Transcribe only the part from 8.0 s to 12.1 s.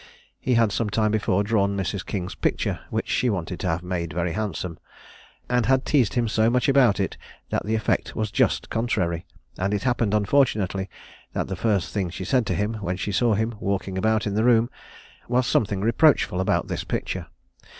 was just contrary; and it happened unfortunately, that the first thing